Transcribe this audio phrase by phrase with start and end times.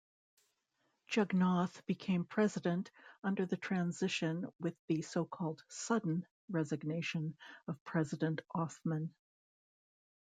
[1.11, 2.89] Jugnauth became president
[3.23, 9.11] under the transition with the so-called "sudden" resignation of President Offmann.